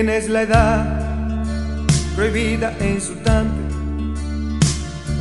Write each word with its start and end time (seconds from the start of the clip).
Tienes 0.00 0.30
la 0.30 0.42
edad 0.48 0.84
prohibida 2.16 2.72
e 2.80 2.92
insultante 2.92 3.60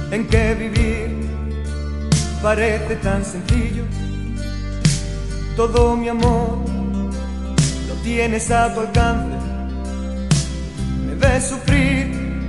en 0.09 0.25
que 0.25 0.53
vivir 0.53 1.29
parece 2.41 2.95
tan 2.95 3.25
sencillo. 3.25 3.83
Todo 5.57 5.97
mi 5.97 6.07
amor 6.07 6.59
lo 7.89 7.93
tienes 8.05 8.49
a 8.51 8.73
tu 8.73 8.79
alcance. 8.79 9.35
Me 11.05 11.15
ves 11.15 11.49
sufrir 11.49 12.39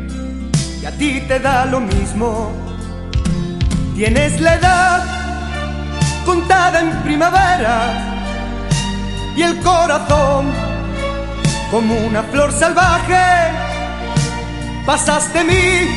y 0.80 0.87
a 0.87 0.92
ti 0.92 1.24
te 1.26 1.40
da 1.40 1.65
lo 1.65 1.80
mismo. 1.80 2.52
Tienes 3.96 4.40
la 4.40 4.54
edad 4.54 5.04
contada 6.24 6.78
en 6.78 6.90
primavera 7.02 7.76
y 9.37 9.42
el 9.42 9.59
corazón 9.62 10.70
como 11.70 11.95
una 11.95 12.23
flor 12.24 12.52
salvaje. 12.52 13.15
Pasaste 14.84 15.45
mí 15.45 15.88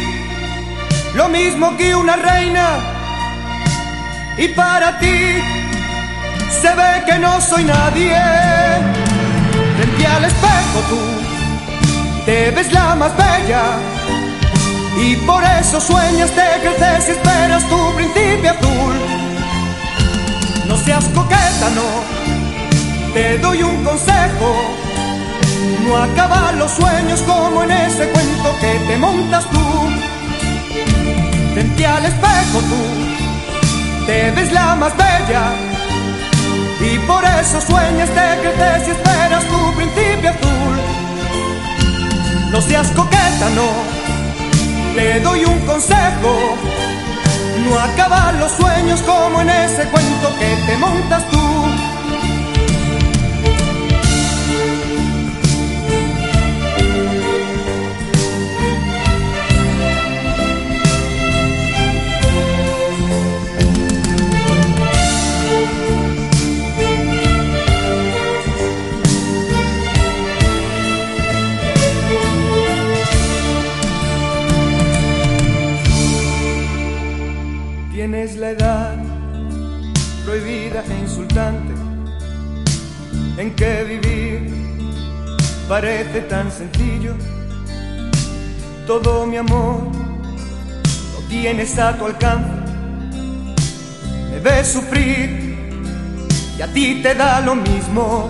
lo 1.15 1.30
mismo 1.30 1.76
que 1.77 1.96
una 1.96 2.15
reina 2.15 2.68
y 4.38 4.48
para 4.49 4.99
ti 4.99 5.41
se 6.62 6.70
ve 6.76 7.04
que 7.05 7.20
no 7.20 7.41
soy 7.41 7.63
nadie. 7.63 8.21
Frente 9.77 10.07
al 10.07 10.26
espejo 10.26 10.80
tú 10.90 10.99
te 12.26 12.52
ves 12.52 12.71
la 12.71 12.96
más 12.96 13.12
bella 13.18 13.63
y 14.98 15.15
por 15.18 15.43
eso 15.43 15.82
sueñas, 15.82 16.30
te 16.32 16.48
creces 16.62 17.08
y 17.08 17.12
esperas 17.12 17.68
tu 17.68 17.96
principio 17.96 18.52
azul. 18.52 18.96
No 20.68 20.77
seas 20.77 21.04
coqueta, 21.15 21.70
no, 21.76 23.13
te 23.13 23.37
doy 23.40 23.63
un 23.63 23.84
consejo. 23.84 24.82
No 25.85 25.97
acaban 25.97 26.59
los 26.59 26.71
sueños 26.71 27.21
como 27.21 27.63
en 27.63 27.71
ese 27.71 28.09
cuento 28.09 28.55
que 28.59 28.73
te 28.87 28.97
montas 28.97 29.45
tú. 29.49 29.59
Frente 31.53 31.85
al 31.85 32.05
espejo 32.05 32.59
tú 32.69 34.05
te 34.05 34.31
ves 34.31 34.51
la 34.51 34.75
más 34.75 34.93
bella 34.97 35.43
y 36.81 36.99
por 37.07 37.23
eso 37.23 37.61
sueñas, 37.61 38.09
te 38.09 38.41
creces 38.41 38.87
y 38.87 38.91
esperas 38.91 39.43
tu 39.45 39.75
principio 39.75 40.29
azul. 40.31 40.75
No 42.51 42.61
seas 42.61 42.87
coqueta, 42.89 43.49
no 43.55 44.03
le 44.95 45.19
doy 45.21 45.45
un 45.45 45.59
consejo. 45.61 46.57
No 47.65 47.79
acaban 47.79 48.39
los 48.39 48.51
sueños 48.51 49.01
como 49.01 49.41
en 49.41 49.49
ese 49.49 49.84
cuento 49.85 50.35
que 50.37 50.55
te 50.67 50.77
montas 50.77 51.27
tú. 51.29 51.73
Tan 86.44 86.52
sencillo. 86.52 87.14
Todo 88.86 89.26
mi 89.26 89.38
amor 89.38 89.88
lo 91.14 91.20
tienes 91.30 91.78
a 91.80 91.96
tu 91.98 92.06
alcance. 92.06 92.52
Me 94.31 94.40
ves 94.40 94.74
sufrir 94.74 95.30
y 96.58 96.62
a 96.62 96.68
ti 96.68 97.02
te 97.02 97.16
da 97.16 97.40
lo 97.42 97.56
mismo. 97.56 98.30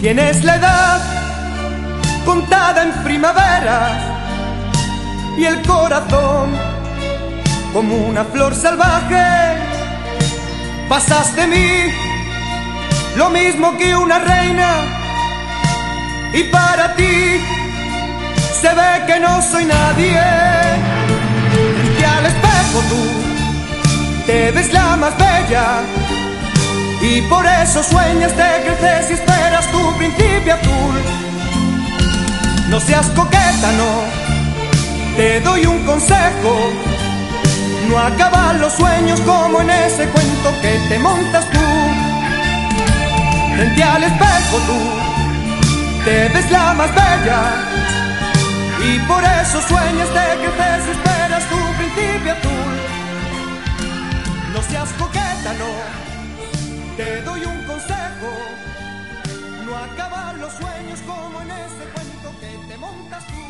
Tienes 0.00 0.44
la 0.44 0.56
edad 0.56 1.00
contada 2.24 2.82
en 2.84 2.92
primavera 3.02 3.78
y 5.36 5.44
el 5.44 5.62
corazón 5.62 6.50
como 7.72 7.96
una 7.96 8.24
flor 8.24 8.54
salvaje. 8.54 9.26
Pasaste 10.88 11.46
mí 11.46 11.70
lo 13.16 13.30
mismo 13.30 13.76
que 13.76 13.96
una 13.96 14.18
reina 14.18 14.99
y 16.32 16.44
para 16.44 16.94
ti 16.94 17.40
se 18.60 18.68
ve 18.68 19.06
que 19.06 19.20
no 19.20 19.42
soy 19.42 19.64
nadie. 19.64 20.20
Frente 21.76 22.06
al 22.06 22.26
espejo 22.26 22.78
tú 22.88 24.26
te 24.26 24.50
ves 24.52 24.72
la 24.72 24.96
más 24.96 25.14
bella 25.18 25.82
y 27.02 27.22
por 27.22 27.44
eso 27.46 27.82
sueñas, 27.82 28.32
te 28.32 28.62
creces 28.64 29.10
y 29.10 29.12
esperas 29.14 29.70
tu 29.70 29.96
principio 29.96 30.54
azul. 30.54 30.94
No 32.68 32.78
seas 32.80 33.06
coqueta, 33.08 33.72
no, 33.76 33.92
te 35.16 35.40
doy 35.40 35.66
un 35.66 35.84
consejo 35.84 36.72
no 37.90 37.98
acaban 37.98 38.60
los 38.60 38.72
sueños 38.74 39.20
como 39.22 39.60
en 39.62 39.70
ese 39.70 40.06
cuento 40.10 40.52
que 40.62 40.78
te 40.88 40.98
montas 41.00 41.44
tú. 41.50 41.58
Frente 43.56 43.82
al 43.82 44.04
espejo 44.04 44.58
tú 44.66 44.99
te 46.04 46.28
ves 46.28 46.50
la 46.50 46.74
más 46.74 46.90
bella 46.94 47.42
y 48.82 48.98
por 49.00 49.22
eso 49.22 49.60
sueñas, 49.68 50.08
te 50.08 50.48
creces 50.56 50.86
y 50.86 50.90
esperas 50.90 51.44
tu 51.48 51.58
principio 51.78 52.32
azul. 52.32 52.76
No 54.52 54.62
seas 54.62 54.92
coqueta, 54.94 55.52
no, 55.58 55.70
te 56.96 57.22
doy 57.22 57.44
un 57.44 57.64
consejo. 57.64 58.30
No 59.66 59.76
acaban 59.76 60.40
los 60.40 60.52
sueños 60.52 61.00
como 61.06 61.42
en 61.42 61.50
ese 61.50 61.84
cuento 61.92 62.34
que 62.40 62.68
te 62.68 62.78
montas 62.78 63.26
tú. 63.26 63.49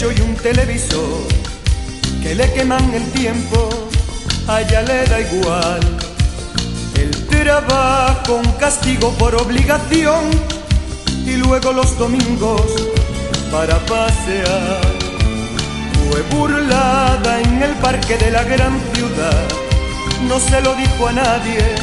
Y 0.00 0.20
un 0.22 0.34
televisor 0.36 1.28
que 2.22 2.34
le 2.34 2.50
queman 2.52 2.94
el 2.94 3.04
tiempo, 3.12 3.68
a 4.48 4.62
ella 4.62 4.80
le 4.82 5.04
da 5.04 5.20
igual. 5.20 5.80
El 6.96 7.10
trabajo, 7.26 8.36
un 8.36 8.52
castigo 8.52 9.10
por 9.18 9.34
obligación 9.34 10.30
y 11.26 11.36
luego 11.36 11.72
los 11.72 11.98
domingos 11.98 12.62
para 13.52 13.78
pasear. 13.80 14.80
Fue 16.08 16.22
burlada 16.36 17.40
en 17.40 17.62
el 17.62 17.72
parque 17.74 18.16
de 18.16 18.30
la 18.30 18.44
gran 18.44 18.80
ciudad, 18.94 19.44
no 20.26 20.40
se 20.40 20.60
lo 20.62 20.74
dijo 20.74 21.08
a 21.08 21.12
nadie, 21.12 21.74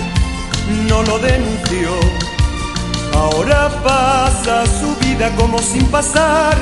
no 0.88 1.04
lo 1.04 1.20
denunció. 1.20 1.92
Ahora 3.14 3.70
pasa 3.84 4.66
su 4.66 4.96
vida 5.06 5.30
como 5.36 5.60
sin 5.60 5.86
pasar. 5.86 6.58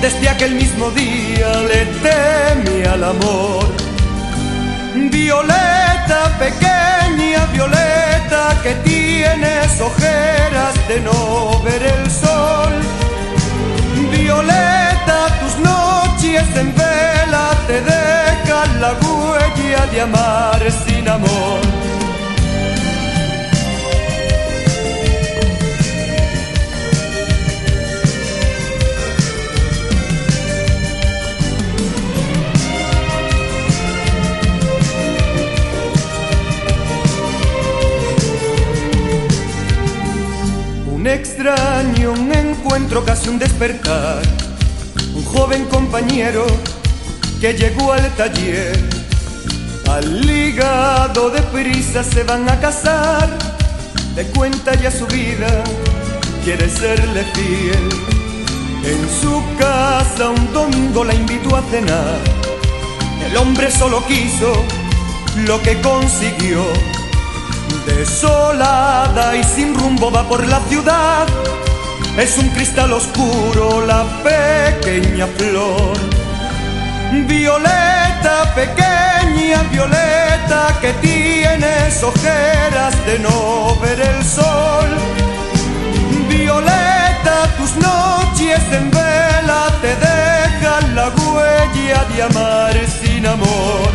Desde 0.00 0.28
aquel 0.28 0.54
mismo 0.54 0.90
día 0.90 1.48
le 1.62 1.86
teme 2.04 2.84
al 2.86 3.02
amor. 3.04 3.66
Violeta, 4.94 6.36
pequeña 6.38 7.46
Violeta, 7.52 8.60
que 8.62 8.74
tienes 8.90 9.80
ojeras 9.80 10.74
de 10.88 11.00
no 11.00 11.62
ver 11.62 11.82
el 11.82 12.10
sol. 12.10 12.72
Violeta, 14.10 15.18
tus 15.40 15.58
noches 15.58 16.44
en 16.56 16.74
vela 16.74 17.50
te 17.66 17.80
dejan 17.80 18.80
la 18.80 18.92
huella 18.92 19.86
de 19.92 20.00
amar 20.00 20.60
sin 20.86 21.08
amor. 21.08 21.85
Encuentro 42.96 43.04
casi 43.04 43.28
un 43.28 43.38
despertar. 43.38 44.22
Un 45.14 45.24
joven 45.24 45.64
compañero 45.66 46.46
que 47.40 47.52
llegó 47.52 47.92
al 47.92 48.08
taller. 48.16 48.78
Al 49.90 50.26
ligado 50.26 51.30
de 51.30 51.42
prisa 51.42 52.02
se 52.02 52.22
van 52.22 52.48
a 52.48 52.58
casar. 52.60 53.28
De 54.14 54.24
cuenta 54.28 54.74
ya 54.74 54.90
su 54.90 55.06
vida, 55.06 55.64
quiere 56.44 56.68
serle 56.68 57.24
fiel. 57.34 57.88
En 58.84 59.08
su 59.20 59.42
casa 59.58 60.30
un 60.30 60.52
domingo 60.52 61.04
la 61.04 61.14
invitó 61.14 61.56
a 61.56 61.62
cenar. 61.70 62.18
El 63.28 63.36
hombre 63.36 63.70
solo 63.70 64.02
quiso 64.06 64.52
lo 65.46 65.60
que 65.62 65.80
consiguió. 65.80 66.64
Desolada 67.86 69.36
y 69.36 69.44
sin 69.44 69.74
rumbo 69.74 70.10
va 70.10 70.26
por 70.28 70.46
la 70.46 70.60
ciudad 70.68 71.26
es 72.18 72.38
un 72.38 72.48
cristal 72.50 72.92
oscuro 72.92 73.84
la 73.86 74.04
pequeña 74.24 75.26
flor. 75.26 75.96
Violeta, 77.26 78.54
pequeña 78.54 79.62
violeta, 79.70 80.78
que 80.80 80.92
tienes 80.94 82.02
ojeras 82.02 82.94
de 83.06 83.18
no 83.18 83.76
ver 83.80 84.00
el 84.00 84.24
sol. 84.24 84.88
Violeta, 86.28 87.48
tus 87.58 87.76
noches 87.76 88.60
en 88.72 88.90
vela 88.90 89.66
te 89.82 89.94
dejan 89.96 90.94
la 90.94 91.08
huella 91.08 92.04
de 92.14 92.22
amar 92.22 92.74
sin 93.02 93.26
amor. 93.26 93.90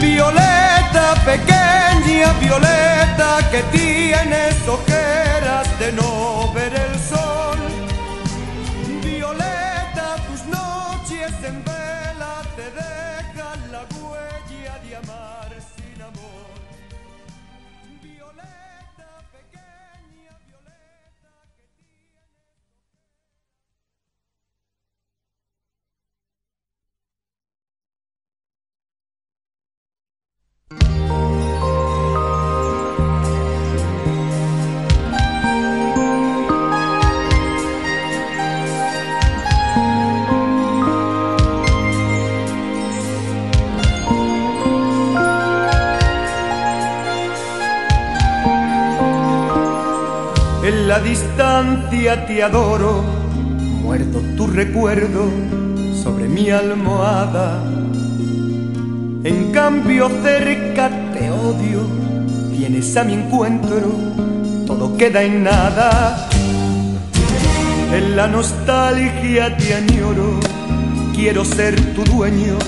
Violeta, 0.00 1.14
pequeña 1.24 2.32
violeta, 2.40 3.38
que 3.50 3.62
tienes 3.72 4.56
ojeras 4.68 5.78
de 5.78 5.92
no 5.92 6.43
distancia 51.64 52.26
te 52.26 52.42
adoro, 52.42 53.02
muerdo 53.82 54.20
tu 54.36 54.46
recuerdo 54.46 55.30
sobre 56.02 56.28
mi 56.28 56.50
almohada. 56.50 57.62
En 59.24 59.50
cambio 59.52 60.10
cerca 60.22 60.90
te 61.12 61.30
odio, 61.30 61.80
vienes 62.50 62.96
a 62.96 63.04
mi 63.04 63.14
encuentro, 63.14 63.92
todo 64.66 64.96
queda 64.96 65.22
en 65.22 65.44
nada. 65.44 66.28
En 67.92 68.16
la 68.16 68.26
nostalgia 68.26 69.56
te 69.56 69.74
añoro, 69.74 70.40
quiero 71.14 71.44
ser 71.44 71.74
tu 71.94 72.04
dueño, 72.04 72.58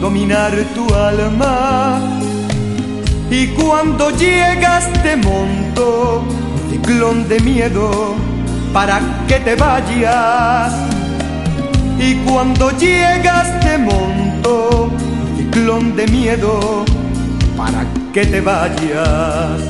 dominar 0.00 0.52
tu 0.74 0.92
alma. 0.94 2.00
Y 3.30 3.48
cuando 3.48 4.10
llegas 4.10 4.90
te 5.02 5.16
monto 5.16 6.24
ciclón 6.78 7.28
de 7.28 7.40
miedo 7.40 8.14
para 8.72 9.00
que 9.26 9.40
te 9.40 9.54
vayas. 9.56 10.72
Y 11.98 12.14
cuando 12.26 12.70
llegas 12.78 13.60
te 13.60 13.78
monto 13.78 14.90
ciclón 15.36 15.96
de 15.96 16.06
miedo 16.06 16.84
para 17.56 17.84
que 18.12 18.24
te 18.26 18.40
vayas. 18.40 19.60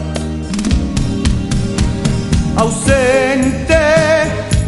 Ausente, 2.56 3.84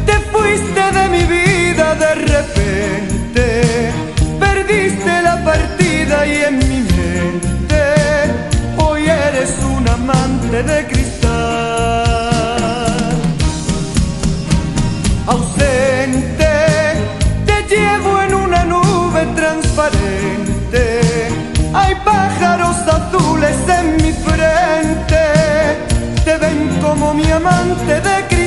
te 0.07 0.13
fuiste 0.33 0.83
de 0.99 1.09
mi 1.09 1.25
vida 1.25 1.95
de 1.97 2.15
repente, 2.15 3.91
perdiste 4.39 5.23
la 5.23 5.45
partida 5.45 6.27
y 6.27 6.45
en 6.49 6.59
mi 6.59 6.81
mente 6.93 7.83
hoy 8.79 9.03
eres 9.09 9.53
un 9.77 9.89
amante 9.89 10.63
de 10.63 10.87
azules 22.89 23.57
en 23.69 23.97
mi 23.97 24.13
frente, 24.13 25.23
te 26.25 26.37
ven 26.39 26.79
como 26.81 27.15
mi 27.15 27.31
amante 27.31 28.01
de 28.01 28.27
cristal. 28.29 28.40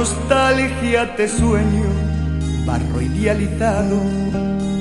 Nostalgia 0.00 1.14
te 1.14 1.28
sueño, 1.28 1.88
barro 2.64 3.02
idealizado 3.02 4.00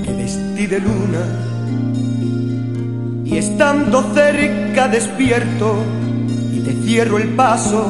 que 0.06 0.14
vestí 0.14 0.66
de 0.66 0.80
luna. 0.80 1.24
Y 3.26 3.38
estando 3.38 4.14
cerca 4.14 4.88
despierto 4.88 5.84
y 6.54 6.62
te 6.62 6.72
cierro 6.86 7.18
el 7.18 7.28
paso 7.36 7.86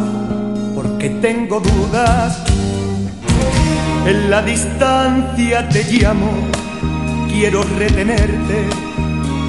porque 0.73 1.09
tengo 1.21 1.59
dudas. 1.59 2.41
En 4.07 4.31
la 4.31 4.41
distancia 4.41 5.69
te 5.69 5.83
llamo, 5.83 6.31
quiero 7.31 7.61
retenerte, 7.77 8.57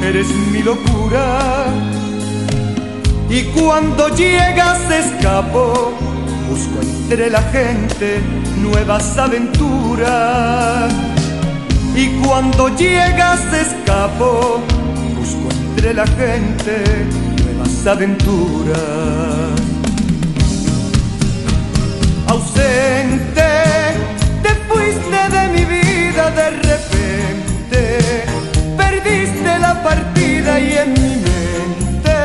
eres 0.07 0.29
mi 0.53 0.63
locura. 0.63 1.65
Y 3.31 3.45
cuando 3.59 4.15
llegas 4.15 4.81
escapo, 4.91 6.10
busco 6.51 6.81
entre 6.83 7.31
la 7.31 7.43
gente 7.43 8.21
nuevas 8.59 9.17
aventuras. 9.17 10.93
Y 11.95 12.09
cuando 12.23 12.69
llegas 12.77 13.41
escapo, 13.53 14.61
busco 15.17 15.49
entre 15.69 15.95
la 15.95 16.07
gente 16.07 16.75
nuevas 17.43 17.87
aventuras. 17.87 18.81
Ausente, 22.27 23.51
te 24.43 24.53
fuiste 24.69 25.21
de 25.37 25.43
mi 25.55 25.65
vida 25.65 26.31
de 26.41 26.51
repente, 26.69 27.83
perdiste 28.77 29.59
la 29.59 29.83
partida 29.83 30.61
y 30.61 30.73
en 30.85 30.93
mi 30.93 31.15
mente 31.27 32.19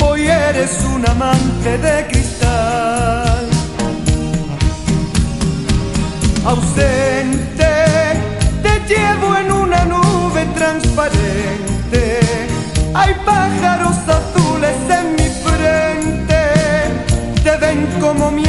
hoy 0.00 0.26
eres 0.26 0.72
un 0.94 1.08
amante 1.08 1.78
de 1.78 2.06
cristal. 2.08 3.23
Ausente, 6.46 7.74
te 8.62 8.80
llevo 8.86 9.34
en 9.36 9.50
una 9.50 9.84
nube 9.86 10.44
transparente. 10.54 12.20
Hay 12.92 13.14
pájaros 13.24 13.96
azules 14.06 14.76
en 14.90 15.12
mi 15.16 15.28
frente, 15.42 16.40
te 17.42 17.56
ven 17.56 17.86
como 17.98 18.30
mi 18.30 18.43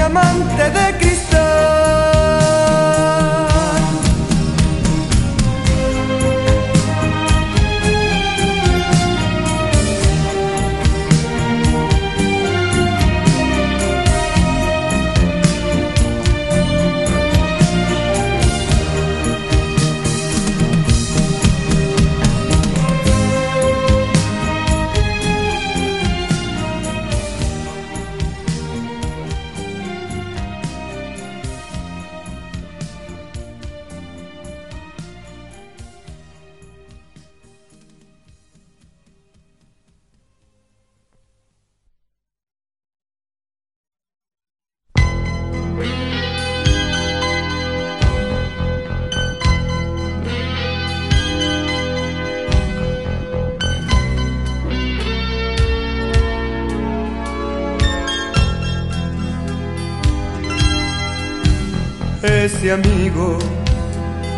ese 62.25 62.71
amigo, 62.71 63.37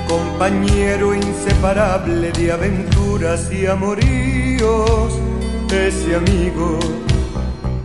compañero 0.08 1.14
inseparable 1.14 2.32
de 2.32 2.52
aventuras 2.52 3.52
y 3.52 3.66
amoríos, 3.66 5.14
ese 5.72 6.16
amigo 6.16 6.80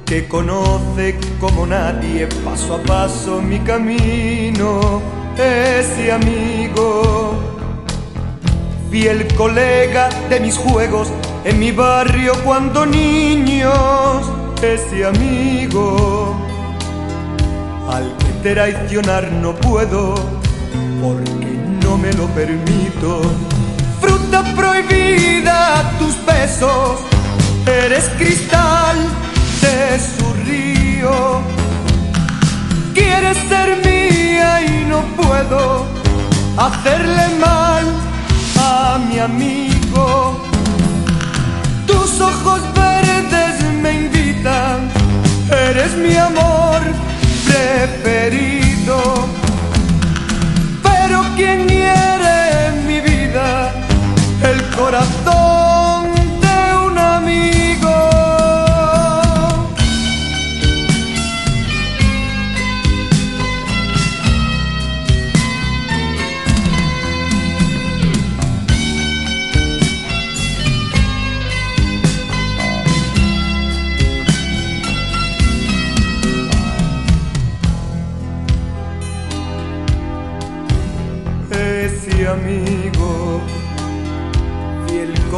que 0.05 0.29
conoce 0.29 1.17
como 1.41 1.67
nadie 1.67 2.27
paso 2.45 2.75
a 2.75 2.83
paso 2.83 3.41
mi 3.41 3.59
camino, 3.61 5.01
ese 5.37 6.13
amigo, 6.13 7.35
fiel 8.91 9.27
colega 9.35 10.09
de 10.29 10.41
mis 10.41 10.57
juegos 10.57 11.09
en 11.45 11.59
mi 11.59 11.73
barrio 11.73 12.35
cuando 12.45 12.87
niños, 12.87 14.31
ese 14.63 15.05
amigo 15.05 16.37
al 17.91 18.22
traicionar 18.43 19.31
no 19.31 19.55
puedo 19.55 20.15
porque 21.01 21.59
no 21.85 21.97
me 21.97 22.13
lo 22.15 22.27
permito. 22.29 23.23
Fruta 24.01 24.43
prohibida, 24.57 25.93
tus 25.99 26.15
besos, 26.27 26.99
eres 27.67 28.09
cristal 28.19 28.97
de 29.61 30.01
su 30.01 30.27
río. 30.45 31.41
Quieres 32.95 33.39
ser 33.49 33.77
mía 33.85 34.63
y 34.63 34.87
no 34.87 35.03
puedo 35.23 35.87
hacerle 36.57 37.29
mal 37.39 37.85
a 38.59 38.99
mi 39.09 39.21
amigo. 39.21 40.43
Tus 41.87 42.21
ojos 42.21 42.61
verdes 42.75 43.63
me 43.83 43.93
invitan, 43.93 44.91
eres 45.49 45.97
mi 45.97 46.17
amor 46.17 47.12
preferido. 47.53 49.42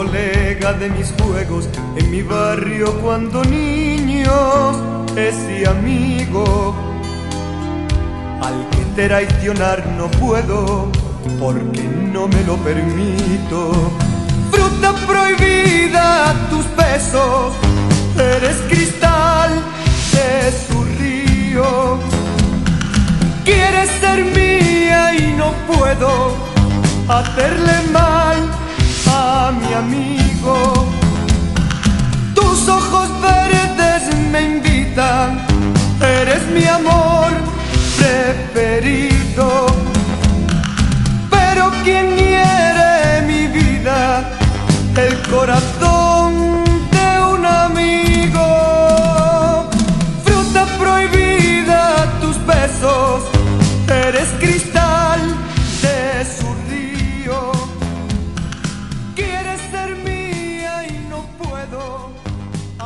Colega 0.05 0.73
de 0.75 0.91
mis 0.91 1.13
juegos 1.19 1.69
en 1.97 2.11
mi 2.11 2.23
barrio 2.23 2.93
cuando 3.01 3.43
niños, 3.45 4.77
ese 5.17 5.67
amigo 5.67 6.75
al 8.43 8.69
que 8.71 8.85
traicionar 8.97 9.87
no 9.99 10.11
puedo 10.23 10.91
porque 11.41 11.83
no 12.13 12.29
me 12.29 12.43
lo 12.45 12.57
permito. 12.57 13.73
Fruta 14.51 14.93
prohibida, 15.07 16.35
tus 16.51 16.67
besos, 16.77 17.55
eres 18.19 18.57
cristal 18.69 19.51
de 20.13 20.53
su 20.67 20.85
río. 20.99 21.99
Quieres 23.45 23.91
ser 24.01 24.25
mía 24.25 25.15
y 25.15 25.35
no 25.37 25.53
puedo 25.67 26.35
hacerle 27.09 27.77
mal 27.93 28.64
mi 29.53 29.75
amigo. 29.75 30.24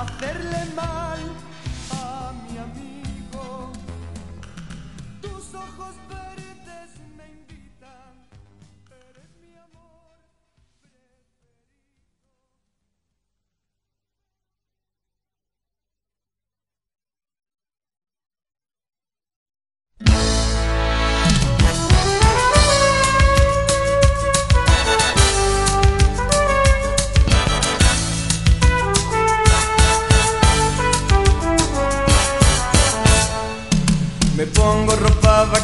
Hacerle 0.01 0.65
mal 0.77 1.08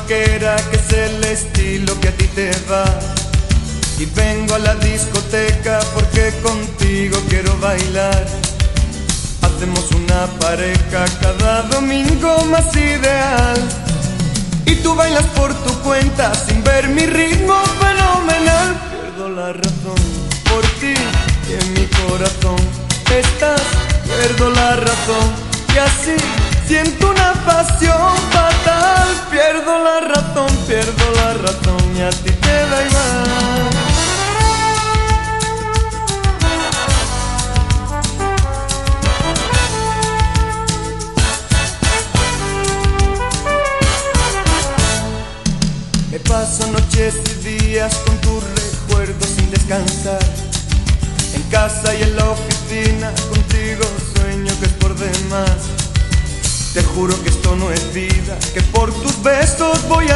vaquera, 0.05 0.57
que 0.71 0.77
es 0.77 0.93
el 0.93 1.25
estilo 1.25 1.99
que 2.01 2.09
a 2.09 2.13
ti 2.13 2.27
te 2.29 2.51
va. 2.71 2.85
Y 3.99 4.07
vengo 4.07 4.55
a 4.55 4.59
la 4.59 4.75
discoteca 4.77 5.81
porque 5.95 6.33
contigo 6.43 7.19
quiero 7.29 7.57
bailar. 7.59 8.27
Hacemos 9.43 9.91
una 9.93 10.27
pareja 10.41 11.05
cada 11.21 11.63
domingo 11.63 12.45
más 12.47 12.75
ideal. 12.77 13.57
Y 14.67 14.77
tú 14.77 14.95
bailas 14.95 15.27
por 15.37 15.55
tu 15.55 15.73
cuenta 15.81 16.33
sin 16.35 16.63
ver 16.65 16.89
mi 16.89 17.07
ritmo 17.07 17.55
fenomenal. 17.81 18.77
Pierdo 18.91 19.29
la 19.31 19.53
razón 19.53 20.03
por 20.51 20.63
ti 20.81 20.95
y 21.49 21.53
en 21.53 21.73
mi 21.75 21.87
corazón 21.87 22.57
estás. 23.11 23.63
Pierdo 24.05 24.51
la 24.51 24.77
razón 24.77 25.27
y 25.75 25.79
así 25.79 26.17
siento 26.67 27.11
una 27.11 27.33
pasión 27.47 28.04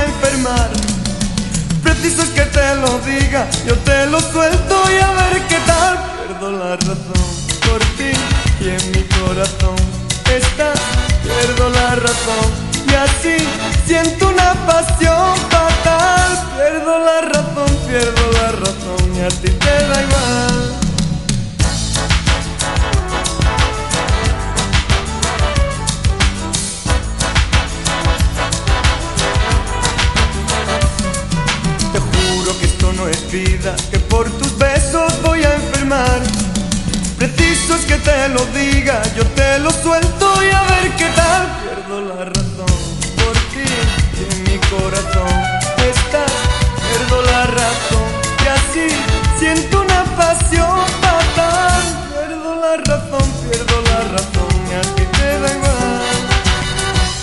enfermar. 0.05 0.71
Preciso 1.83 2.23
es 2.23 2.31
que 2.31 2.43
te 2.43 2.75
lo 2.77 2.99
diga, 3.01 3.47
yo 3.67 3.75
te 3.79 4.07
lo 4.07 4.21
suelto 4.21 4.75
y 4.91 5.01
a 5.01 5.11
ver 5.13 5.43
qué 5.49 5.59
tal. 5.67 5.99
Pierdo 6.27 6.53
la 6.53 6.77
razón 6.77 7.29
por 7.67 7.81
ti 7.97 8.13
y 8.61 8.69
en 8.69 8.91
mi 8.93 9.03
corazón 9.19 9.77
estás. 10.35 10.81
Pierdo 11.23 11.71
la 11.71 11.95
razón 11.97 12.47
y 12.91 12.95
así 12.95 13.37
siento 13.87 14.29
una 14.29 14.55
pasión 14.67 15.37
fatal. 15.51 16.31
Pierdo 16.57 16.99
la 16.99 17.21
razón, 17.23 17.77
pierdo 17.89 18.33
la 18.33 18.53
razón 18.53 19.17
y 19.17 19.21
a 19.21 19.29
ti 19.29 19.51
te 19.51 19.89
da 19.89 20.03
igual. 20.03 20.78
vida, 33.31 33.77
que 33.91 33.99
por 33.99 34.29
tus 34.39 34.57
besos 34.59 35.13
voy 35.23 35.43
a 35.45 35.55
enfermar. 35.55 36.21
Preciso 37.19 37.75
es 37.75 37.85
que 37.85 37.97
te 37.97 38.29
lo 38.29 38.45
diga, 38.47 39.03
yo 39.17 39.25
te 39.35 39.59
lo 39.59 39.71
suelto 39.71 40.27
y 40.43 40.51
a 40.51 40.63
ver 40.63 40.97
qué 40.97 41.09
tal. 41.15 41.47
Pierdo 41.63 42.01
la 42.03 42.25
razón 42.25 42.75
por 43.17 43.35
ti 43.53 43.69
y 44.19 44.23
en 44.33 44.43
mi 44.45 44.59
corazón 44.69 45.29
está. 45.91 46.25
Pierdo 46.89 47.23
la 47.23 47.45
razón 47.47 48.09
y 48.45 48.49
así 48.49 48.95
siento 49.39 49.81
una 49.83 50.05
pasión 50.17 50.79
fatal. 51.03 51.83
Pierdo 52.15 52.55
la 52.55 52.77
razón, 52.77 53.31
pierdo 53.43 53.81
la 53.83 54.01
razón, 54.17 54.53
a 54.79 54.95
ti 54.95 55.03
te 55.19 55.41
da 55.41 55.55
igual. 55.55 56.01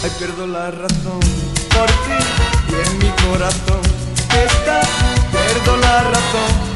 Ay, 0.04 0.12
pierdo 0.20 0.48
la 0.48 0.72
razón 0.72 1.20
por 1.74 1.88
ti 2.06 2.20
y 2.70 2.90
en 2.90 2.98
mi 3.00 3.10
corazón 3.24 3.96
la 5.74 6.04
razón 6.04 6.75